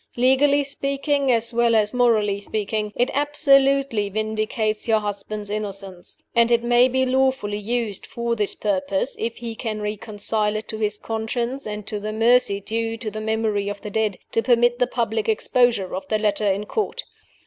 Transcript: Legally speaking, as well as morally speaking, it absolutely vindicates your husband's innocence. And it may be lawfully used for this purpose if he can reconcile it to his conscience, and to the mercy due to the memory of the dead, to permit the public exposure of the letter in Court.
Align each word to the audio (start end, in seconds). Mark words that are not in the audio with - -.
Legally 0.17 0.63
speaking, 0.63 1.31
as 1.31 1.53
well 1.53 1.75
as 1.75 1.93
morally 1.93 2.39
speaking, 2.39 2.91
it 2.95 3.11
absolutely 3.13 4.09
vindicates 4.09 4.87
your 4.87 4.99
husband's 4.99 5.51
innocence. 5.51 6.17
And 6.33 6.49
it 6.51 6.63
may 6.63 6.87
be 6.87 7.05
lawfully 7.05 7.59
used 7.59 8.07
for 8.07 8.35
this 8.35 8.55
purpose 8.55 9.15
if 9.19 9.35
he 9.37 9.53
can 9.53 9.79
reconcile 9.79 10.55
it 10.55 10.67
to 10.69 10.79
his 10.79 10.97
conscience, 10.97 11.67
and 11.67 11.85
to 11.85 11.99
the 11.99 12.13
mercy 12.13 12.59
due 12.59 12.97
to 12.97 13.11
the 13.11 13.21
memory 13.21 13.69
of 13.69 13.81
the 13.81 13.91
dead, 13.91 14.17
to 14.31 14.41
permit 14.41 14.79
the 14.79 14.87
public 14.87 15.29
exposure 15.29 15.95
of 15.95 16.07
the 16.07 16.17
letter 16.17 16.51
in 16.51 16.65
Court. 16.65 17.03